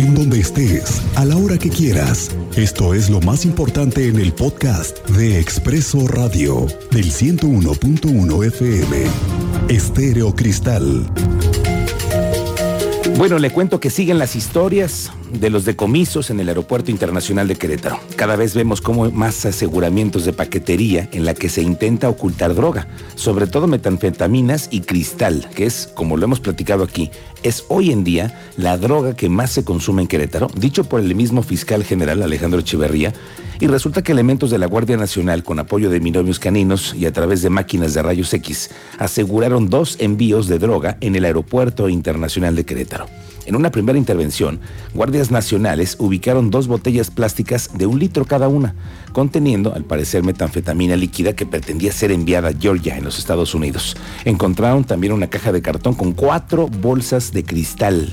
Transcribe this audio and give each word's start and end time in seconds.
en 0.00 0.14
donde 0.14 0.40
estés, 0.40 1.02
a 1.14 1.26
la 1.26 1.36
hora 1.36 1.58
que 1.58 1.68
quieras. 1.68 2.30
Esto 2.56 2.94
es 2.94 3.10
lo 3.10 3.20
más 3.20 3.44
importante 3.44 4.08
en 4.08 4.18
el 4.18 4.32
podcast 4.32 5.06
de 5.10 5.38
Expreso 5.38 6.08
Radio 6.08 6.66
del 6.90 7.12
101.1 7.12 8.46
FM. 8.46 9.04
Estéreo 9.68 10.34
Cristal. 10.34 11.06
Bueno, 13.18 13.38
le 13.38 13.50
cuento 13.50 13.78
que 13.78 13.90
siguen 13.90 14.18
las 14.18 14.36
historias 14.36 15.10
de 15.32 15.50
los 15.50 15.64
decomisos 15.64 16.30
en 16.30 16.40
el 16.40 16.48
Aeropuerto 16.48 16.90
Internacional 16.90 17.48
de 17.48 17.56
Querétaro. 17.56 17.98
Cada 18.16 18.36
vez 18.36 18.54
vemos 18.54 18.80
como 18.80 19.10
más 19.10 19.44
aseguramientos 19.46 20.24
de 20.24 20.32
paquetería 20.32 21.08
en 21.12 21.24
la 21.24 21.34
que 21.34 21.48
se 21.48 21.62
intenta 21.62 22.08
ocultar 22.08 22.54
droga, 22.54 22.88
sobre 23.14 23.46
todo 23.46 23.66
metanfetaminas 23.66 24.68
y 24.70 24.80
cristal, 24.80 25.48
que 25.54 25.66
es, 25.66 25.90
como 25.94 26.16
lo 26.16 26.24
hemos 26.24 26.40
platicado 26.40 26.84
aquí, 26.84 27.10
es 27.42 27.64
hoy 27.68 27.90
en 27.90 28.04
día 28.04 28.38
la 28.56 28.76
droga 28.76 29.14
que 29.14 29.28
más 29.28 29.50
se 29.50 29.64
consume 29.64 30.02
en 30.02 30.08
Querétaro, 30.08 30.48
dicho 30.56 30.84
por 30.84 31.00
el 31.00 31.14
mismo 31.14 31.42
fiscal 31.42 31.84
general 31.84 32.22
Alejandro 32.22 32.60
Echeverría, 32.60 33.12
y 33.60 33.66
resulta 33.66 34.02
que 34.02 34.12
elementos 34.12 34.50
de 34.50 34.58
la 34.58 34.66
Guardia 34.66 34.96
Nacional, 34.96 35.44
con 35.44 35.58
apoyo 35.58 35.90
de 35.90 36.00
binomios 36.00 36.38
caninos 36.38 36.94
y 36.94 37.04
a 37.06 37.12
través 37.12 37.42
de 37.42 37.50
máquinas 37.50 37.92
de 37.92 38.02
rayos 38.02 38.32
X, 38.32 38.70
aseguraron 38.98 39.68
dos 39.68 39.96
envíos 40.00 40.48
de 40.48 40.58
droga 40.58 40.96
en 41.00 41.14
el 41.14 41.26
Aeropuerto 41.26 41.88
Internacional 41.88 42.56
de 42.56 42.64
Querétaro. 42.64 43.06
En 43.46 43.56
una 43.56 43.70
primera 43.70 43.98
intervención, 43.98 44.60
guardias 44.94 45.30
nacionales 45.30 45.96
ubicaron 45.98 46.50
dos 46.50 46.68
botellas 46.68 47.10
plásticas 47.10 47.70
de 47.76 47.86
un 47.86 47.98
litro 47.98 48.24
cada 48.24 48.48
una, 48.48 48.74
conteniendo, 49.12 49.74
al 49.74 49.84
parecer, 49.84 50.22
metanfetamina 50.22 50.96
líquida 50.96 51.34
que 51.34 51.46
pretendía 51.46 51.92
ser 51.92 52.12
enviada 52.12 52.48
a 52.48 52.52
Georgia, 52.52 52.96
en 52.96 53.04
los 53.04 53.18
Estados 53.18 53.54
Unidos. 53.54 53.96
Encontraron 54.24 54.84
también 54.84 55.12
una 55.12 55.30
caja 55.30 55.52
de 55.52 55.62
cartón 55.62 55.94
con 55.94 56.12
cuatro 56.12 56.68
bolsas 56.68 57.32
de 57.32 57.44
cristal. 57.44 58.12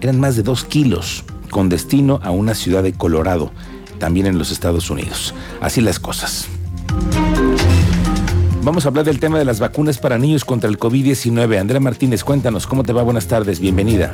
Eran 0.00 0.20
más 0.20 0.36
de 0.36 0.42
dos 0.42 0.64
kilos, 0.64 1.24
con 1.50 1.68
destino 1.68 2.20
a 2.22 2.30
una 2.30 2.54
ciudad 2.54 2.82
de 2.82 2.92
Colorado, 2.92 3.52
también 3.98 4.26
en 4.26 4.38
los 4.38 4.50
Estados 4.50 4.90
Unidos. 4.90 5.34
Así 5.60 5.80
las 5.80 5.98
cosas. 5.98 6.48
Vamos 8.66 8.84
a 8.84 8.88
hablar 8.88 9.04
del 9.04 9.20
tema 9.20 9.38
de 9.38 9.44
las 9.44 9.60
vacunas 9.60 9.98
para 9.98 10.18
niños 10.18 10.44
contra 10.44 10.68
el 10.68 10.76
COVID-19. 10.76 11.56
Andrea 11.56 11.78
Martínez, 11.78 12.24
cuéntanos, 12.24 12.66
¿cómo 12.66 12.82
te 12.82 12.92
va? 12.92 13.04
Buenas 13.04 13.28
tardes, 13.28 13.60
bienvenida. 13.60 14.10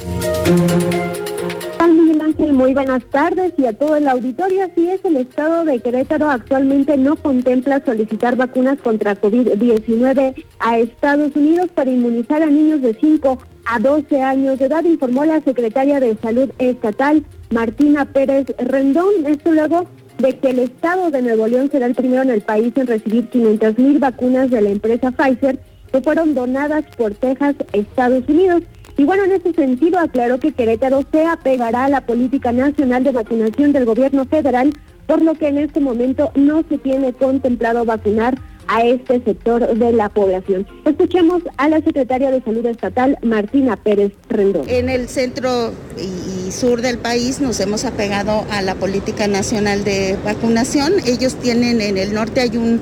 Muy 2.53 2.75
buenas 2.75 3.03
tardes 3.06 3.55
y 3.56 3.64
a 3.64 3.72
todo 3.72 3.97
el 3.97 4.06
auditorio. 4.06 4.64
Así 4.64 4.91
es, 4.91 5.03
el 5.06 5.17
estado 5.17 5.64
de 5.64 5.81
Querétaro 5.81 6.31
actualmente 6.31 6.98
no 6.98 7.17
contempla 7.17 7.83
solicitar 7.83 8.36
vacunas 8.36 8.78
contra 8.81 9.19
COVID-19 9.19 10.44
a 10.59 10.78
Estados 10.78 11.34
Unidos 11.34 11.70
para 11.75 11.91
inmunizar 11.91 12.42
a 12.42 12.47
niños 12.47 12.83
de 12.83 12.92
5 13.00 13.39
a 13.64 13.78
12 13.78 14.20
años 14.20 14.59
de 14.59 14.66
edad, 14.66 14.84
informó 14.84 15.25
la 15.25 15.41
secretaria 15.41 15.98
de 15.98 16.14
Salud 16.19 16.50
Estatal, 16.59 17.25
Martina 17.50 18.05
Pérez 18.05 18.47
Rendón. 18.59 19.27
Esto 19.27 19.53
luego 19.53 19.87
de 20.23 20.39
que 20.39 20.51
el 20.51 20.61
estado 20.61 21.11
de 21.11 21.20
Nuevo 21.20 21.48
León 21.48 21.69
será 21.70 21.87
el 21.87 21.97
primero 21.97 22.23
en 22.23 22.31
el 22.31 22.42
país 22.42 22.73
en 22.77 22.87
recibir 22.87 23.28
500 23.28 23.77
mil 23.77 23.98
vacunas 23.98 24.51
de 24.51 24.62
la 24.62 24.70
empresa 24.70 25.11
Pfizer 25.11 25.59
que 25.91 26.01
fueron 26.01 26.34
donadas 26.34 26.84
por 26.97 27.12
Texas, 27.15 27.56
Estados 27.73 28.25
Unidos. 28.28 28.62
Y 28.97 29.05
bueno, 29.05 29.25
en 29.25 29.33
ese 29.33 29.53
sentido 29.53 29.98
aclaró 29.98 30.39
que 30.39 30.53
Querétaro 30.53 31.03
se 31.11 31.27
apegará 31.27 31.87
a 31.87 31.89
la 31.89 32.06
política 32.06 32.53
nacional 32.53 33.03
de 33.03 33.11
vacunación 33.11 33.73
del 33.73 33.84
gobierno 33.84 34.25
federal, 34.25 34.73
por 35.06 35.20
lo 35.23 35.34
que 35.34 35.48
en 35.48 35.59
este 35.59 35.81
momento 35.81 36.31
no 36.37 36.62
se 36.69 36.78
tiene 36.78 37.12
contemplado 37.12 37.84
vacunar 37.84 38.39
a 38.69 38.83
este 38.85 39.23
sector 39.23 39.77
de 39.77 39.93
la 39.93 40.09
población. 40.09 40.67
Escuchemos 40.85 41.43
a 41.57 41.69
la 41.69 41.81
secretaria 41.81 42.31
de 42.31 42.43
Salud 42.43 42.65
Estatal, 42.67 43.19
Martina 43.23 43.77
Pérez 43.77 44.13
Rendón. 44.29 44.69
En 44.69 44.89
el 44.89 45.09
centro 45.09 45.73
y 45.99 46.51
sur 46.51 46.83
del 46.83 46.99
país 46.99 47.41
nos 47.41 47.61
hemos 47.61 47.85
apegado 47.85 48.45
a 48.51 48.63
la 48.63 48.75
política 48.75 49.27
nacional 49.27 49.85
de 49.85 50.17
vacunación. 50.25 50.95
Ellos 51.07 51.35
tienen 51.37 51.81
en 51.81 51.99
el 51.99 52.15
norte 52.15 52.41
hay 52.41 52.57
un 52.57 52.81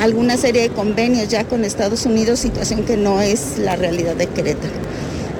alguna 0.00 0.36
serie 0.36 0.62
de 0.62 0.68
convenios 0.70 1.28
ya 1.28 1.44
con 1.44 1.64
Estados 1.64 2.06
Unidos, 2.06 2.38
situación 2.38 2.84
que 2.84 2.96
no 2.96 3.20
es 3.20 3.58
la 3.58 3.76
realidad 3.76 4.14
de 4.14 4.26
Querétaro. 4.26 4.74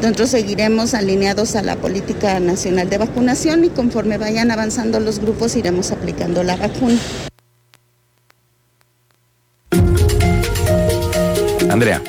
Nosotros 0.02 0.30
seguiremos 0.30 0.94
alineados 0.94 1.56
a 1.56 1.62
la 1.62 1.76
política 1.76 2.38
nacional 2.38 2.88
de 2.88 2.98
vacunación 2.98 3.64
y 3.64 3.68
conforme 3.68 4.16
vayan 4.16 4.50
avanzando 4.50 5.00
los 5.00 5.18
grupos 5.18 5.56
iremos 5.56 5.90
aplicando 5.90 6.44
la 6.44 6.56
vacuna. 6.56 6.98
Andrea. 11.78 12.02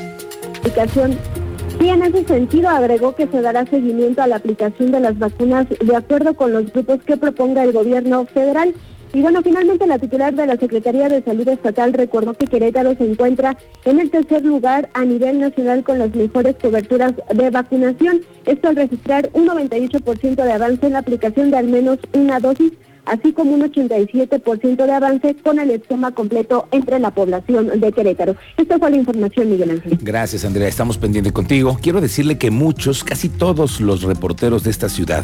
Y 1.79 1.89
en 1.89 2.01
ese 2.01 2.25
sentido 2.25 2.69
agregó 2.69 3.13
que 3.13 3.27
se 3.27 3.39
dará 3.39 3.67
seguimiento 3.67 4.23
a 4.23 4.27
la 4.27 4.37
aplicación 4.37 4.91
de 4.91 4.99
las 4.99 5.19
vacunas 5.19 5.67
de 5.69 5.95
acuerdo 5.95 6.33
con 6.33 6.53
los 6.53 6.73
grupos 6.73 7.03
que 7.03 7.17
proponga 7.17 7.63
el 7.63 7.71
gobierno 7.71 8.25
federal. 8.25 8.73
Y 9.13 9.21
bueno, 9.21 9.43
finalmente 9.43 9.85
la 9.85 9.99
titular 9.99 10.33
de 10.33 10.47
la 10.47 10.57
Secretaría 10.57 11.07
de 11.07 11.21
Salud 11.21 11.47
Estatal 11.47 11.93
recordó 11.93 12.33
que 12.33 12.47
Querétaro 12.47 12.95
se 12.95 13.11
encuentra 13.11 13.57
en 13.85 13.99
el 13.99 14.09
tercer 14.09 14.43
lugar 14.43 14.89
a 14.93 15.05
nivel 15.05 15.39
nacional 15.39 15.83
con 15.83 15.99
las 15.99 16.15
mejores 16.15 16.55
coberturas 16.59 17.13
de 17.31 17.49
vacunación. 17.51 18.21
Esto 18.47 18.69
al 18.69 18.75
registrar 18.75 19.29
un 19.33 19.47
98% 19.47 20.33
de 20.33 20.51
avance 20.51 20.87
en 20.87 20.93
la 20.93 20.99
aplicación 20.99 21.51
de 21.51 21.57
al 21.57 21.67
menos 21.67 21.99
una 22.13 22.39
dosis 22.39 22.71
así 23.05 23.33
como 23.33 23.53
un 23.53 23.61
87% 23.61 24.75
de 24.85 24.91
avance 24.91 25.35
con 25.43 25.59
el 25.59 25.71
esquema 25.71 26.11
completo 26.11 26.67
entre 26.71 26.99
la 26.99 27.11
población 27.11 27.79
de 27.79 27.91
Querétaro. 27.91 28.35
Esta 28.57 28.77
fue 28.79 28.91
la 28.91 28.97
información, 28.97 29.49
Miguel 29.49 29.71
Ángel. 29.71 29.97
Gracias, 30.01 30.45
Andrea. 30.45 30.67
Estamos 30.67 30.97
pendientes 30.97 31.33
contigo. 31.33 31.77
Quiero 31.81 32.01
decirle 32.01 32.37
que 32.37 32.51
muchos, 32.51 33.03
casi 33.03 33.29
todos 33.29 33.81
los 33.81 34.03
reporteros 34.03 34.63
de 34.63 34.71
esta 34.71 34.89
ciudad, 34.89 35.23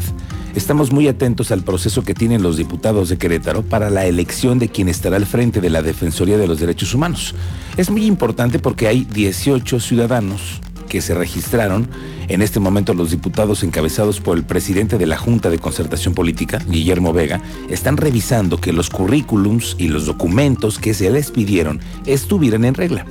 estamos 0.54 0.92
muy 0.92 1.08
atentos 1.08 1.50
al 1.52 1.62
proceso 1.62 2.02
que 2.02 2.14
tienen 2.14 2.42
los 2.42 2.56
diputados 2.56 3.08
de 3.08 3.18
Querétaro 3.18 3.62
para 3.62 3.90
la 3.90 4.06
elección 4.06 4.58
de 4.58 4.68
quien 4.68 4.88
estará 4.88 5.16
al 5.16 5.26
frente 5.26 5.60
de 5.60 5.70
la 5.70 5.82
Defensoría 5.82 6.38
de 6.38 6.46
los 6.46 6.60
Derechos 6.60 6.94
Humanos. 6.94 7.34
Es 7.76 7.90
muy 7.90 8.06
importante 8.06 8.58
porque 8.58 8.88
hay 8.88 9.04
18 9.04 9.80
ciudadanos 9.80 10.60
que 10.86 11.00
se 11.00 11.14
registraron 11.14 11.88
en 12.28 12.42
este 12.42 12.60
momento 12.60 12.94
los 12.94 13.10
diputados 13.10 13.62
encabezados 13.62 14.20
por 14.20 14.36
el 14.36 14.44
presidente 14.44 14.98
de 14.98 15.06
la 15.06 15.16
Junta 15.16 15.50
de 15.50 15.58
Concertación 15.58 16.14
Política, 16.14 16.60
Guillermo 16.68 17.12
Vega, 17.12 17.40
están 17.68 17.96
revisando 17.96 18.60
que 18.60 18.72
los 18.72 18.90
currículums 18.90 19.76
y 19.78 19.88
los 19.88 20.06
documentos 20.06 20.78
que 20.78 20.94
se 20.94 21.10
les 21.10 21.30
pidieron 21.30 21.80
estuvieran 22.06 22.64
en 22.64 22.74
regla. 22.74 23.06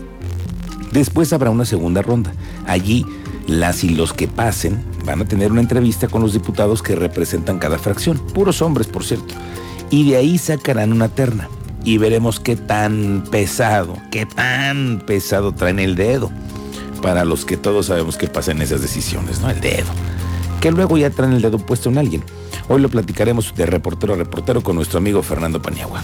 Después 0.91 1.33
habrá 1.33 1.49
una 1.49 1.65
segunda 1.65 2.01
ronda. 2.01 2.33
Allí 2.67 3.05
las 3.47 3.83
y 3.83 3.89
los 3.89 4.13
que 4.13 4.27
pasen 4.27 4.83
van 5.05 5.21
a 5.21 5.25
tener 5.25 5.51
una 5.51 5.61
entrevista 5.61 6.07
con 6.07 6.21
los 6.21 6.33
diputados 6.33 6.81
que 6.81 6.95
representan 6.95 7.59
cada 7.59 7.77
fracción, 7.77 8.17
puros 8.17 8.61
hombres 8.61 8.87
por 8.87 9.03
cierto, 9.03 9.33
y 9.89 10.09
de 10.09 10.17
ahí 10.17 10.37
sacarán 10.37 10.91
una 10.91 11.09
terna 11.09 11.47
y 11.83 11.99
veremos 11.99 12.39
qué 12.39 12.55
tan 12.55 13.23
pesado, 13.29 13.97
qué 14.11 14.25
tan 14.25 15.03
pesado 15.05 15.53
traen 15.53 15.79
el 15.79 15.95
dedo 15.95 16.31
para 17.05 17.23
los 17.23 17.45
que 17.45 17.55
todos 17.55 17.85
sabemos 17.85 18.17
que 18.17 18.25
pasan 18.25 18.63
esas 18.63 18.81
decisiones, 18.81 19.39
¿no? 19.39 19.51
El 19.51 19.61
dedo. 19.61 19.85
Que 20.59 20.71
luego 20.71 20.97
ya 20.97 21.11
traen 21.11 21.33
el 21.33 21.41
dedo 21.43 21.59
puesto 21.59 21.89
en 21.89 21.99
alguien. 21.99 22.23
Hoy 22.67 22.81
lo 22.81 22.89
platicaremos 22.89 23.53
de 23.55 23.67
reportero 23.67 24.15
a 24.15 24.17
reportero 24.17 24.63
con 24.63 24.75
nuestro 24.75 24.97
amigo 24.97 25.21
Fernando 25.21 25.61
Paniagua. 25.61 26.01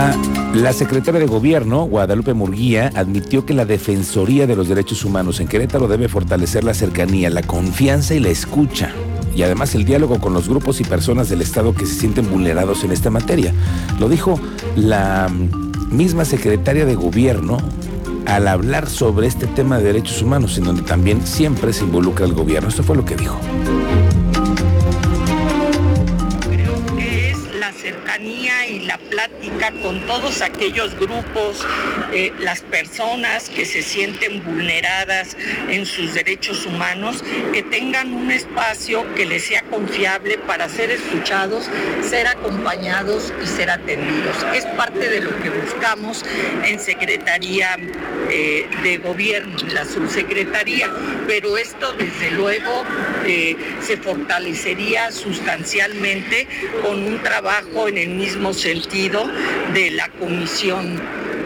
Ah, 0.00 0.16
la 0.52 0.72
secretaria 0.72 1.20
de 1.20 1.28
Gobierno, 1.28 1.84
Guadalupe 1.84 2.34
Murguía, 2.34 2.90
admitió 2.96 3.46
que 3.46 3.54
la 3.54 3.66
Defensoría 3.66 4.48
de 4.48 4.56
los 4.56 4.66
Derechos 4.66 5.04
Humanos 5.04 5.38
en 5.38 5.46
Querétaro 5.46 5.86
debe 5.86 6.08
fortalecer 6.08 6.64
la 6.64 6.74
cercanía, 6.74 7.30
la 7.30 7.42
confianza 7.42 8.16
y 8.16 8.18
la 8.18 8.30
escucha 8.30 8.92
y 9.36 9.44
además 9.44 9.76
el 9.76 9.84
diálogo 9.84 10.18
con 10.18 10.32
los 10.32 10.48
grupos 10.48 10.80
y 10.80 10.84
personas 10.84 11.28
del 11.28 11.40
Estado 11.40 11.72
que 11.72 11.86
se 11.86 11.94
sienten 11.94 12.28
vulnerados 12.28 12.82
en 12.82 12.90
esta 12.90 13.10
materia. 13.10 13.52
Lo 14.00 14.08
dijo 14.08 14.40
la 14.74 15.30
misma 15.90 16.24
secretaria 16.24 16.84
de 16.84 16.96
Gobierno, 16.96 17.58
al 18.26 18.48
hablar 18.48 18.88
sobre 18.88 19.26
este 19.26 19.46
tema 19.46 19.78
de 19.78 19.84
derechos 19.84 20.22
humanos, 20.22 20.58
en 20.58 20.64
donde 20.64 20.82
también 20.82 21.26
siempre 21.26 21.72
se 21.72 21.84
involucra 21.84 22.26
el 22.26 22.34
gobierno. 22.34 22.68
Esto 22.68 22.82
fue 22.82 22.96
lo 22.96 23.04
que 23.04 23.16
dijo. 23.16 23.38
Cercanía 27.86 28.66
y 28.66 28.80
la 28.80 28.98
plática 28.98 29.70
con 29.80 30.00
todos 30.06 30.42
aquellos 30.42 30.98
grupos, 30.98 31.64
eh, 32.12 32.32
las 32.40 32.60
personas 32.62 33.48
que 33.48 33.64
se 33.64 33.80
sienten 33.80 34.42
vulneradas 34.42 35.36
en 35.68 35.86
sus 35.86 36.12
derechos 36.12 36.66
humanos, 36.66 37.22
que 37.52 37.62
tengan 37.62 38.12
un 38.12 38.32
espacio 38.32 39.06
que 39.14 39.24
les 39.24 39.44
sea 39.44 39.62
confiable 39.62 40.36
para 40.36 40.68
ser 40.68 40.90
escuchados, 40.90 41.70
ser 42.02 42.26
acompañados 42.26 43.32
y 43.40 43.46
ser 43.46 43.70
atendidos. 43.70 44.36
Es 44.52 44.66
parte 44.66 45.08
de 45.08 45.20
lo 45.20 45.40
que 45.40 45.50
buscamos 45.50 46.24
en 46.64 46.80
Secretaría 46.80 47.76
eh, 48.30 48.68
de 48.82 48.96
Gobierno, 48.98 49.56
la 49.72 49.84
subsecretaría, 49.84 50.90
pero 51.28 51.56
esto 51.56 51.92
desde 51.92 52.32
luego 52.32 52.84
eh, 53.26 53.56
se 53.80 53.96
fortalecería 53.96 55.12
sustancialmente 55.12 56.48
con 56.82 57.04
un 57.04 57.22
trabajo 57.22 57.75
en 57.86 57.98
el 57.98 58.08
mismo 58.10 58.54
sentido 58.54 59.24
de 59.74 59.90
la 59.90 60.08
Comisión 60.08 60.98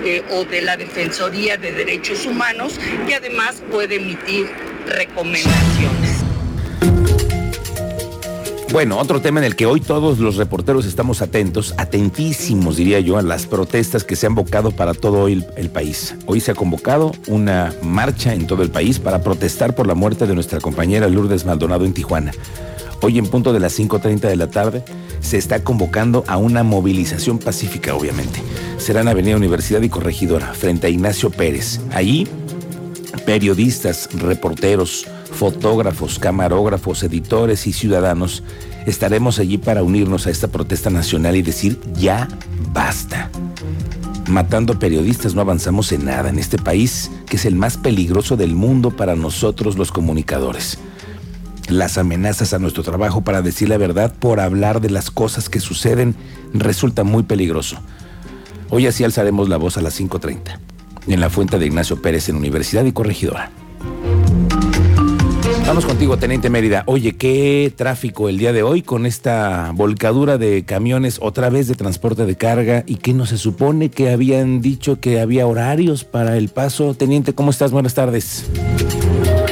eh, 0.04 0.22
o 0.32 0.44
de 0.44 0.62
la 0.62 0.76
Defensoría 0.76 1.56
de 1.56 1.72
Derechos 1.72 2.24
Humanos, 2.24 2.78
que 3.06 3.16
además 3.16 3.62
puede 3.70 3.96
emitir 3.96 4.46
recomendaciones. 4.86 6.10
Bueno, 8.72 8.98
otro 8.98 9.20
tema 9.20 9.40
en 9.40 9.46
el 9.46 9.56
que 9.56 9.66
hoy 9.66 9.80
todos 9.80 10.20
los 10.20 10.36
reporteros 10.36 10.86
estamos 10.86 11.22
atentos, 11.22 11.74
atentísimos 11.76 12.76
diría 12.76 13.00
yo, 13.00 13.18
a 13.18 13.22
las 13.22 13.46
protestas 13.46 14.04
que 14.04 14.14
se 14.14 14.26
han 14.26 14.36
convocado 14.36 14.70
para 14.70 14.94
todo 14.94 15.26
el, 15.26 15.44
el, 15.56 15.70
país. 15.70 16.14
Hoy 16.26 16.40
se 16.40 16.52
ha 16.52 16.54
convocado 16.54 17.10
una 17.26 17.74
marcha 17.82 18.32
en 18.32 18.46
todo 18.46 18.62
el 18.62 18.70
país 18.70 19.00
para 19.00 19.22
protestar 19.22 19.74
por 19.74 19.88
la 19.88 19.94
muerte 19.94 20.28
de 20.28 20.34
nuestra 20.36 20.60
compañera 20.60 21.08
Lourdes 21.08 21.44
Maldonado 21.44 21.84
en 21.84 21.92
Tijuana. 21.92 22.30
Hoy 23.02 23.18
en 23.18 23.26
punto 23.26 23.52
de 23.52 23.58
las 23.58 23.76
5.30 23.76 24.20
de 24.20 24.36
la 24.36 24.48
tarde 24.48 24.84
se 25.20 25.38
está 25.38 25.62
convocando 25.62 26.24
a 26.26 26.36
una 26.36 26.62
movilización 26.62 27.38
pacífica, 27.38 27.94
obviamente. 27.94 28.42
Será 28.78 29.00
en 29.00 29.08
Avenida 29.08 29.36
Universidad 29.36 29.82
y 29.82 29.88
Corregidora, 29.88 30.54
frente 30.54 30.86
a 30.86 30.90
Ignacio 30.90 31.30
Pérez. 31.30 31.80
Allí, 31.92 32.26
periodistas, 33.26 34.08
reporteros, 34.14 35.06
fotógrafos, 35.32 36.18
camarógrafos, 36.18 37.02
editores 37.02 37.66
y 37.66 37.72
ciudadanos 37.72 38.42
estaremos 38.86 39.38
allí 39.38 39.58
para 39.58 39.82
unirnos 39.82 40.26
a 40.26 40.30
esta 40.30 40.48
protesta 40.48 40.90
nacional 40.90 41.36
y 41.36 41.42
decir 41.42 41.78
ya 41.94 42.28
basta. 42.72 43.30
Matando 44.28 44.78
periodistas 44.78 45.34
no 45.34 45.40
avanzamos 45.40 45.90
en 45.92 46.04
nada 46.04 46.30
en 46.30 46.38
este 46.38 46.56
país, 46.56 47.10
que 47.26 47.36
es 47.36 47.44
el 47.44 47.56
más 47.56 47.76
peligroso 47.76 48.36
del 48.36 48.54
mundo 48.54 48.90
para 48.90 49.16
nosotros 49.16 49.76
los 49.76 49.90
comunicadores. 49.90 50.78
Las 51.70 51.98
amenazas 51.98 52.52
a 52.52 52.58
nuestro 52.58 52.82
trabajo 52.82 53.22
para 53.22 53.42
decir 53.42 53.68
la 53.68 53.78
verdad 53.78 54.12
por 54.12 54.40
hablar 54.40 54.80
de 54.80 54.90
las 54.90 55.12
cosas 55.12 55.48
que 55.48 55.60
suceden 55.60 56.16
resulta 56.52 57.04
muy 57.04 57.22
peligroso. 57.22 57.76
Hoy 58.70 58.88
así 58.88 59.04
alzaremos 59.04 59.48
la 59.48 59.56
voz 59.56 59.76
a 59.76 59.80
las 59.80 59.98
5.30 60.00 60.58
en 61.06 61.20
la 61.20 61.30
fuente 61.30 61.60
de 61.60 61.66
Ignacio 61.66 62.02
Pérez 62.02 62.28
en 62.28 62.36
Universidad 62.36 62.84
y 62.84 62.92
Corregidora. 62.92 63.52
Vamos 65.64 65.86
contigo, 65.86 66.18
Teniente 66.18 66.50
Mérida. 66.50 66.82
Oye, 66.86 67.12
qué 67.12 67.72
tráfico 67.76 68.28
el 68.28 68.38
día 68.38 68.52
de 68.52 68.64
hoy 68.64 68.82
con 68.82 69.06
esta 69.06 69.70
volcadura 69.72 70.36
de 70.36 70.64
camiones 70.64 71.18
otra 71.22 71.50
vez 71.50 71.68
de 71.68 71.76
transporte 71.76 72.26
de 72.26 72.34
carga 72.36 72.82
y 72.86 72.96
que 72.96 73.14
no 73.14 73.24
se 73.26 73.38
supone 73.38 73.88
que 73.88 74.10
habían 74.10 74.60
dicho 74.60 74.98
que 74.98 75.20
había 75.20 75.46
horarios 75.46 76.02
para 76.02 76.36
el 76.36 76.48
paso. 76.48 76.94
Teniente, 76.94 77.32
¿cómo 77.32 77.52
estás? 77.52 77.70
Buenas 77.70 77.94
tardes. 77.94 78.46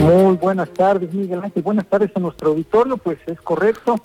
Muy 0.01 0.37
buenas 0.37 0.71
tardes, 0.71 1.13
Miguel 1.13 1.41
Ángel. 1.43 1.63
Buenas 1.63 1.87
tardes 1.87 2.11
a 2.15 2.21
nuestro 2.21 2.51
auditorio. 2.51 2.97
Pues 2.99 3.19
es 3.27 3.41
correcto. 3.41 3.97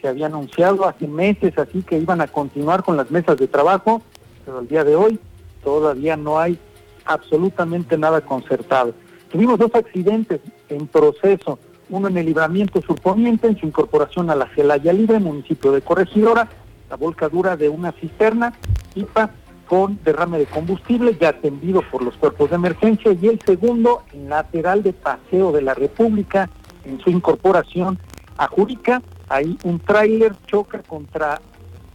Se 0.00 0.08
había 0.08 0.26
anunciado 0.26 0.86
hace 0.86 1.08
meses 1.08 1.56
así 1.58 1.82
que 1.82 1.98
iban 1.98 2.20
a 2.20 2.28
continuar 2.28 2.84
con 2.84 2.96
las 2.96 3.10
mesas 3.10 3.36
de 3.38 3.48
trabajo, 3.48 4.02
pero 4.44 4.60
el 4.60 4.68
día 4.68 4.84
de 4.84 4.94
hoy 4.94 5.18
todavía 5.64 6.16
no 6.16 6.38
hay 6.38 6.58
absolutamente 7.04 7.96
nada 7.96 8.20
concertado. 8.20 8.92
Tuvimos 9.30 9.58
dos 9.58 9.74
accidentes 9.74 10.40
en 10.68 10.86
proceso, 10.86 11.58
uno 11.88 12.08
en 12.08 12.18
el 12.18 12.26
libramiento 12.26 12.80
surponiente, 12.82 13.48
en 13.48 13.58
su 13.58 13.66
incorporación 13.66 14.30
a 14.30 14.36
la 14.36 14.48
Celaya 14.54 14.92
Libre, 14.92 15.18
municipio 15.18 15.72
de 15.72 15.80
Corregidora, 15.80 16.48
la 16.90 16.96
volcadura 16.96 17.56
de 17.56 17.68
una 17.68 17.92
cisterna, 17.92 18.52
IPA, 18.94 19.30
con 19.68 19.98
derrame 20.04 20.38
de 20.38 20.46
combustible, 20.46 21.16
ya 21.20 21.30
atendido 21.30 21.82
por 21.90 22.02
los 22.02 22.16
cuerpos 22.16 22.50
de 22.50 22.56
emergencia, 22.56 23.12
y 23.12 23.26
el 23.26 23.40
segundo 23.40 24.02
en 24.12 24.28
lateral 24.28 24.82
de 24.82 24.92
Paseo 24.92 25.52
de 25.52 25.62
la 25.62 25.74
República, 25.74 26.48
en 26.84 27.00
su 27.00 27.10
incorporación 27.10 27.98
a 28.36 28.46
Jurica, 28.48 29.02
ahí 29.28 29.58
un 29.64 29.78
tráiler 29.78 30.32
choca 30.46 30.82
contra 30.82 31.40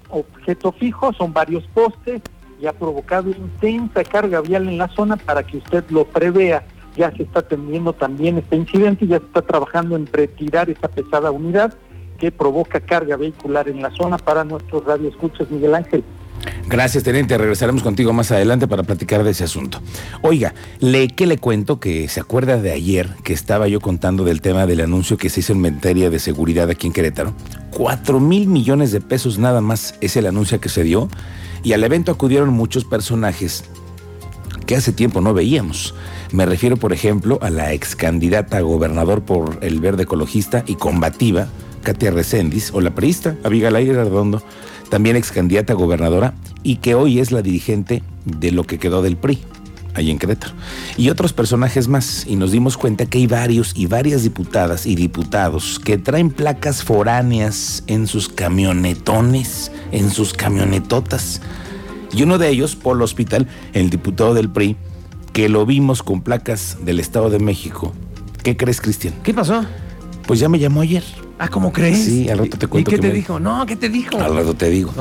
objeto 0.10 0.72
fijo, 0.72 1.12
son 1.14 1.34
varios 1.34 1.66
postes, 1.74 2.22
y 2.62 2.68
ha 2.68 2.74
provocado 2.74 3.30
intensa 3.30 4.04
carga 4.04 4.40
vial 4.42 4.70
en 4.70 4.78
la 4.78 4.88
zona 4.88 5.18
para 5.18 5.44
que 5.44 5.58
usted 5.58 5.84
lo 5.90 6.06
prevea 6.06 6.64
ya 6.96 7.12
se 7.12 7.24
está 7.24 7.40
atendiendo 7.40 7.94
también 7.94 8.38
este 8.38 8.56
incidente 8.56 9.08
ya 9.08 9.20
se 9.20 9.25
está 9.25 9.42
trabajando 9.42 9.96
en 9.96 10.06
retirar 10.08 10.70
esa 10.70 10.88
pesada 10.88 11.31
unidad 11.31 11.74
que 12.20 12.31
provoca 12.31 12.80
carga 12.80 13.18
vehicular 13.18 13.68
en 13.68 13.81
la 13.81 13.90
zona 13.92 14.18
para 14.18 14.44
nuestros 14.44 14.86
radioescuchas, 14.86 15.50
Miguel 15.50 15.75
Ángel. 15.75 16.04
Gracias, 16.68 17.04
teniente. 17.04 17.38
Regresaremos 17.38 17.84
contigo 17.84 18.13
más 18.13 18.31
adelante 18.31 18.68
para 18.68 18.84
platicar 18.84 19.24
de 19.24 19.31
ese 19.31 19.44
asunto. 19.44 19.81
Oiga, 20.22 20.54
le, 20.80 21.07
¿qué 21.07 21.28
le 21.28 21.38
cuento? 21.38 21.80
Que 21.80 22.07
se 22.07 22.19
acuerda 22.19 22.57
de 22.57 22.72
ayer 22.72 23.10
que 23.24 23.34
estaba 23.34 23.68
yo 23.68 23.80
contando 23.80 24.24
del 24.24 24.42
tema 24.42 24.66
del 24.66 24.81
anuncio 24.81 25.18
que 25.18 25.30
se 25.30 25.42
hizo 25.42 25.54
en 25.54 25.62
materia 25.62 26.10
de 26.10 26.19
seguridad 26.19 26.69
aquí 26.69 26.88
en 26.88 26.94
Querétaro. 26.94 27.34
Cuatro 27.72 28.19
mil 28.19 28.48
millones 28.48 28.92
de 28.92 29.01
pesos 29.01 29.38
nada 29.38 29.62
más 29.62 29.95
es 30.01 30.16
el 30.16 30.25
anuncio 30.25 30.60
que 30.60 30.69
se 30.69 30.84
dio. 30.84 31.10
Y 31.63 31.74
al 31.74 31.84
evento 31.84 32.12
acudieron 32.12 32.50
muchos 32.50 32.86
personajes 32.86 33.66
que 34.66 34.75
hace 34.75 34.92
tiempo 34.94 35.22
no 35.22 35.34
veíamos. 35.34 35.94
Me 36.31 36.46
refiero, 36.46 36.78
por 36.78 36.94
ejemplo, 36.94 37.38
a 37.42 37.50
la 37.50 37.74
ex 37.74 37.96
candidata 37.96 38.57
a 38.57 38.62
gobernador 38.62 39.22
por 39.22 39.60
el 39.62 39.80
verde 39.80 40.04
ecologista 40.04 40.63
y 40.66 40.75
combativa, 40.75 41.48
Katia 41.84 42.12
Recendis, 42.12 42.72
o 42.74 42.81
la 42.81 42.96
priista, 42.96 43.36
Abigail 43.44 43.94
Redondo, 43.94 44.42
también 44.94 45.16
ex 45.16 45.31
candidata 45.31 45.74
a 45.74 45.75
gobernadora 45.75 46.36
y 46.62 46.75
que 46.75 46.94
hoy 46.94 47.19
es 47.19 47.31
la 47.31 47.42
dirigente 47.42 48.04
de 48.25 48.51
lo 48.51 48.63
que 48.63 48.78
quedó 48.78 49.01
del 49.01 49.18
PRI, 49.18 49.40
ahí 49.95 50.12
en 50.12 50.19
Querétaro. 50.19 50.54
Y 50.98 51.10
otros 51.10 51.34
personajes 51.34 51.88
más, 51.88 52.28
y 52.28 52.36
nos 52.36 52.51
dimos 52.51 52.78
cuenta 52.78 53.07
que 53.07 53.18
hay 53.18 53.25
varios 53.25 53.74
y 53.75 53.88
varias 53.88 54.22
diputadas 54.22 54.86
y 54.86 54.94
diputados 54.94 55.80
que 55.84 55.98
traen 55.98 56.30
placas 56.30 56.84
foráneas 56.84 57.84
en 57.88 58.06
sus 58.06 58.30
camionetones, 58.30 59.72
en 59.92 60.12
sus 60.12 60.31
camionetotas 60.31 61.42
y 62.13 62.22
uno 62.22 62.38
de 62.38 62.50
ellos, 62.50 62.75
Paul 62.75 63.01
Hospital, 63.01 63.48
el 63.74 63.89
diputado 63.89 64.36
del 64.36 64.48
PRI, 64.48 64.75
que 65.31 65.50
lo 65.50 65.66
vimos 65.66 66.04
con 66.04 66.22
placas 66.22 66.78
del 66.86 67.00
Estado 67.00 67.31
de 67.31 67.39
México. 67.39 67.94
¿Qué 68.44 68.56
crees, 68.56 68.80
Cristian? 68.80 69.16
¿Qué 69.24 69.34
pasó? 69.34 69.66
Pues 70.28 70.39
ya 70.39 70.50
me 70.50 70.60
llamó 70.60 70.81
ayer. 70.81 71.04
Ah, 71.40 71.48
¿cómo 71.48 71.74
crees? 71.74 72.06
Sí, 72.06 72.30
al 72.30 72.38
rato 72.38 72.58
te 72.58 72.68
cuento. 72.68 72.92
¿Y 72.92 72.94
qué 72.94 73.02
te 73.02 73.12
dijo? 73.12 73.40
No, 73.40 73.66
¿qué 73.66 73.76
te 73.76 73.90
dijo? 73.90 74.20
Al 74.20 74.36
rato 74.36 74.54
te 74.54 74.70
digo. 74.70 74.94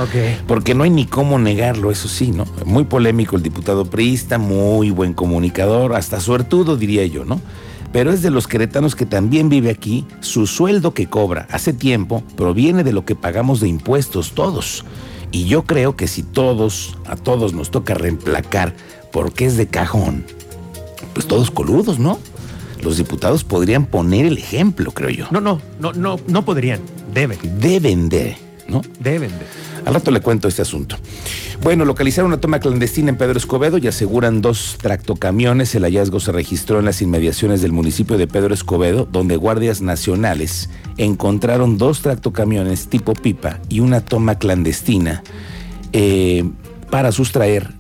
Porque 0.47 0.75
no 0.75 0.85
hay 0.85 0.91
ni 0.91 1.07
cómo 1.07 1.39
negarlo, 1.39 1.91
eso 1.91 2.09
sí, 2.09 2.31
¿no? 2.31 2.45
Muy 2.65 2.85
polémico 2.85 3.37
el 3.37 3.43
diputado 3.43 3.85
priista, 3.85 4.39
muy 4.39 4.91
buen 4.91 5.13
comunicador, 5.13 5.95
hasta 5.95 6.21
suertudo 6.21 6.77
diría 6.77 7.05
yo, 7.07 7.25
¿no? 7.25 7.41
Pero 7.93 8.11
es 8.11 8.23
de 8.23 8.31
los 8.31 8.49
queretanos 8.49 8.97
que 8.97 9.05
también 9.05 9.51
vive 9.51 9.71
aquí, 9.71 10.07
su 10.21 10.47
sueldo 10.47 10.95
que 10.95 11.07
cobra 11.07 11.47
hace 11.51 11.75
tiempo 11.75 12.23
proviene 12.37 12.85
de 12.85 12.93
lo 12.93 13.05
que 13.05 13.15
pagamos 13.15 13.61
de 13.61 13.69
impuestos 13.69 14.33
todos. 14.33 14.87
Y 15.31 15.45
yo 15.45 15.65
creo 15.65 15.97
que 15.97 16.09
si 16.09 16.23
todos, 16.23 16.97
a 17.07 17.17
todos 17.17 17.53
nos 17.53 17.71
toca 17.71 17.95
reemplacar 17.95 18.75
porque 19.13 19.45
es 19.45 19.59
de 19.59 19.67
cajón, 19.67 20.25
pues 21.13 21.27
todos 21.27 21.51
coludos, 21.51 21.99
¿no? 21.99 22.19
Los 22.83 22.97
diputados 22.97 23.45
podrían 23.45 23.87
poner 23.87 24.27
el 24.27 24.39
ejemplo, 24.39 24.91
creo 24.93 25.11
yo. 25.11 25.27
No, 25.31 25.41
no, 25.41 25.61
no, 25.81 25.93
no, 25.93 26.19
no 26.27 26.45
podrían, 26.45 26.81
deben. 27.15 27.39
Deben 27.61 28.09
de, 28.09 28.37
¿no? 28.69 28.83
Deben 29.01 29.31
de. 29.31 29.47
Al 29.85 29.95
rato 29.95 30.11
le 30.11 30.21
cuento 30.21 30.49
este 30.49 30.63
asunto. 30.63 30.97
Bueno, 31.63 31.85
localizaron 31.85 32.33
una 32.33 32.41
toma 32.41 32.61
clandestina 32.61 33.11
en 33.11 33.17
Pedro 33.17 33.39
Escobedo 33.39 33.79
y 33.79 33.87
aseguran 33.87 34.43
dos 34.43 34.79
tractocamiones. 34.81 35.75
El 35.75 35.85
hallazgo 35.85 36.21
se 36.21 36.33
registró 36.33 36.79
en 36.79 36.85
las 36.85 37.03
inmediaciones 37.03 37.63
del 37.63 37.73
municipio 37.73 38.19
de 38.19 38.27
Pedro 38.27 38.55
Escobedo, 38.55 39.09
donde 39.11 39.37
guardias 39.37 39.81
nacionales 39.81 40.71
encontraron 40.99 41.79
dos 41.79 42.03
tractocamiones 42.03 42.89
tipo 42.89 43.15
pipa 43.15 43.59
y 43.69 43.81
una 43.81 44.01
toma 44.01 44.39
clandestina 44.39 45.23
eh, 45.93 46.45
para 46.91 47.13
sustraer 47.13 47.71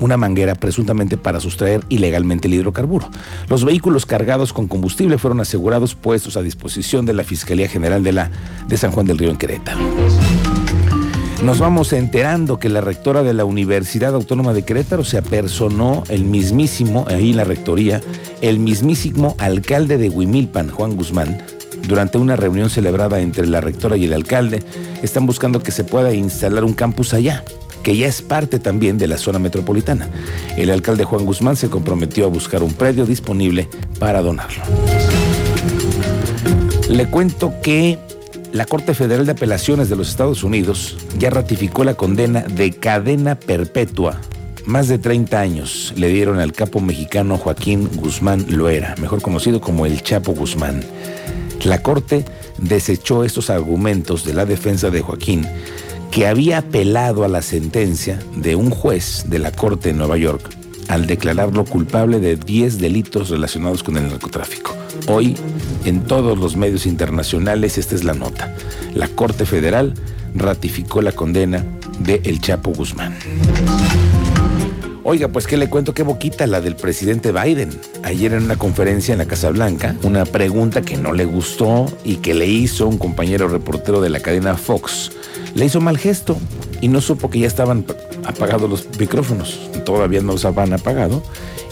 una 0.00 0.16
manguera 0.16 0.54
presuntamente 0.54 1.16
para 1.16 1.40
sustraer 1.40 1.82
ilegalmente 1.88 2.48
el 2.48 2.54
hidrocarburo. 2.54 3.08
Los 3.48 3.64
vehículos 3.64 4.06
cargados 4.06 4.52
con 4.52 4.66
combustible 4.66 5.18
fueron 5.18 5.40
asegurados 5.40 5.94
puestos 5.94 6.36
a 6.36 6.42
disposición 6.42 7.06
de 7.06 7.12
la 7.12 7.24
Fiscalía 7.24 7.68
General 7.68 8.02
de, 8.02 8.12
la, 8.12 8.30
de 8.66 8.76
San 8.76 8.90
Juan 8.90 9.06
del 9.06 9.18
Río 9.18 9.30
en 9.30 9.36
Querétaro. 9.36 9.78
Nos 11.44 11.58
vamos 11.58 11.94
enterando 11.94 12.58
que 12.58 12.68
la 12.68 12.82
rectora 12.82 13.22
de 13.22 13.32
la 13.32 13.46
Universidad 13.46 14.14
Autónoma 14.14 14.52
de 14.52 14.62
Querétaro 14.62 15.04
se 15.04 15.16
apersonó 15.16 16.02
el 16.10 16.24
mismísimo, 16.24 17.06
ahí 17.08 17.30
en 17.30 17.38
la 17.38 17.44
rectoría, 17.44 18.02
el 18.42 18.58
mismísimo 18.58 19.36
alcalde 19.38 19.96
de 19.96 20.10
Huimilpan, 20.10 20.68
Juan 20.68 20.96
Guzmán, 20.96 21.38
durante 21.88 22.18
una 22.18 22.36
reunión 22.36 22.68
celebrada 22.68 23.20
entre 23.20 23.46
la 23.46 23.62
rectora 23.62 23.96
y 23.96 24.04
el 24.04 24.12
alcalde. 24.12 24.62
Están 25.02 25.24
buscando 25.24 25.62
que 25.62 25.70
se 25.70 25.82
pueda 25.82 26.12
instalar 26.12 26.62
un 26.62 26.74
campus 26.74 27.14
allá 27.14 27.42
que 27.82 27.96
ya 27.96 28.06
es 28.06 28.22
parte 28.22 28.58
también 28.58 28.98
de 28.98 29.06
la 29.06 29.18
zona 29.18 29.38
metropolitana. 29.38 30.08
El 30.56 30.70
alcalde 30.70 31.04
Juan 31.04 31.24
Guzmán 31.24 31.56
se 31.56 31.68
comprometió 31.68 32.24
a 32.24 32.28
buscar 32.28 32.62
un 32.62 32.74
predio 32.74 33.06
disponible 33.06 33.68
para 33.98 34.22
donarlo. 34.22 34.62
Le 36.88 37.06
cuento 37.06 37.54
que 37.62 37.98
la 38.52 38.64
Corte 38.64 38.94
Federal 38.94 39.26
de 39.26 39.32
Apelaciones 39.32 39.88
de 39.88 39.96
los 39.96 40.08
Estados 40.08 40.42
Unidos 40.42 40.96
ya 41.18 41.30
ratificó 41.30 41.84
la 41.84 41.94
condena 41.94 42.42
de 42.42 42.72
cadena 42.72 43.36
perpetua. 43.36 44.20
Más 44.66 44.88
de 44.88 44.98
30 44.98 45.40
años 45.40 45.94
le 45.96 46.08
dieron 46.08 46.40
al 46.40 46.52
capo 46.52 46.80
mexicano 46.80 47.38
Joaquín 47.38 47.88
Guzmán 47.94 48.44
Loera, 48.48 48.94
mejor 49.00 49.22
conocido 49.22 49.60
como 49.60 49.86
el 49.86 50.02
Chapo 50.02 50.32
Guzmán. 50.32 50.82
La 51.64 51.82
Corte 51.82 52.24
desechó 52.58 53.24
estos 53.24 53.50
argumentos 53.50 54.24
de 54.24 54.34
la 54.34 54.44
defensa 54.44 54.90
de 54.90 55.00
Joaquín, 55.00 55.46
que 56.10 56.26
había 56.26 56.58
apelado 56.58 57.24
a 57.24 57.28
la 57.28 57.42
sentencia 57.42 58.18
de 58.36 58.56
un 58.56 58.70
juez 58.70 59.24
de 59.28 59.38
la 59.38 59.52
Corte 59.52 59.90
de 59.90 59.94
Nueva 59.94 60.16
York 60.16 60.42
al 60.88 61.06
declararlo 61.06 61.64
culpable 61.64 62.18
de 62.18 62.34
10 62.36 62.78
delitos 62.78 63.30
relacionados 63.30 63.84
con 63.84 63.96
el 63.96 64.08
narcotráfico. 64.08 64.74
Hoy 65.06 65.36
En 65.84 66.02
todos 66.02 66.36
los 66.36 66.56
medios 66.56 66.84
internacionales 66.84 67.78
esta 67.78 67.94
es 67.94 68.04
la 68.04 68.12
nota. 68.12 68.54
La 68.94 69.08
Corte 69.08 69.46
Federal 69.46 69.94
ratificó 70.34 71.00
la 71.00 71.12
condena 71.12 71.64
de 72.00 72.20
El 72.24 72.40
Chapo 72.40 72.72
Guzmán. 72.72 73.16
Oiga, 75.02 75.28
pues 75.28 75.46
qué 75.46 75.56
le 75.56 75.70
cuento, 75.70 75.94
qué 75.94 76.02
boquita 76.02 76.46
la 76.46 76.60
del 76.60 76.76
presidente 76.76 77.32
Biden. 77.32 77.70
Ayer 78.02 78.34
en 78.34 78.44
una 78.44 78.56
conferencia 78.56 79.12
en 79.12 79.18
la 79.18 79.26
Casa 79.26 79.50
Blanca, 79.50 79.96
una 80.02 80.24
pregunta 80.24 80.82
que 80.82 80.96
no 80.96 81.12
le 81.14 81.24
gustó 81.24 81.86
y 82.04 82.16
que 82.16 82.34
le 82.34 82.46
hizo 82.46 82.86
un 82.86 82.98
compañero 82.98 83.48
reportero 83.48 84.00
de 84.00 84.10
la 84.10 84.20
cadena 84.20 84.56
Fox. 84.56 85.10
Le 85.54 85.64
hizo 85.66 85.80
mal 85.80 85.98
gesto 85.98 86.38
y 86.80 86.88
no 86.88 87.00
supo 87.00 87.30
que 87.30 87.40
ya 87.40 87.46
estaban 87.46 87.84
apagados 88.24 88.68
los 88.70 88.86
micrófonos. 88.98 89.70
Todavía 89.84 90.20
no 90.22 90.32
los 90.32 90.44
habían 90.44 90.72
apagado. 90.72 91.22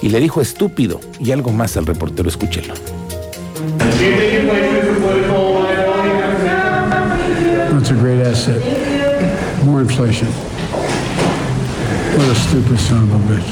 Y 0.03 0.11
le 0.11 0.21
dijo 0.21 0.41
estúpido 0.41 1.01
y 1.21 1.33
algo 1.33 1.51
más 1.51 1.77
al 1.77 1.87
reportero. 1.87 2.29
Escúchelo. 2.29 2.75
That's 6.59 7.91
a 7.91 7.95
great 7.95 8.21
asset. 8.27 8.61
More 9.65 9.81
inflation. 9.81 10.29
What 12.17 12.29
a 12.31 12.35
stupid 12.35 12.79
son 12.79 13.05
of 13.05 13.15
a 13.15 13.19
bitch. 13.31 13.51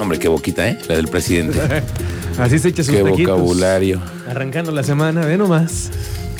Hombre, 0.00 0.18
qué 0.18 0.28
boquita, 0.28 0.68
¿eh? 0.68 0.78
La 0.88 0.96
del 0.96 1.08
presidente. 1.08 1.58
Así 2.38 2.58
se 2.58 2.68
echa 2.68 2.82
sus 2.84 2.94
qué 2.94 3.02
taquitos. 3.02 3.32
vocabulario. 3.38 4.00
Arrancando 4.28 4.70
la 4.72 4.82
semana, 4.82 5.24
ve 5.24 5.38
nomás. 5.38 5.90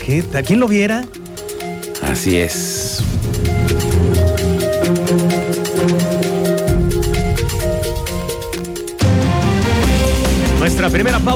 ¿Qué? 0.05 0.23
¿A 0.35 0.43
quién 0.43 0.61
lo 0.61 0.69
viera? 0.69 1.05
Así 2.09 2.37
es. 2.37 3.03
Nuestra 10.59 10.89
primera 10.91 11.19
pausa. 11.19 11.25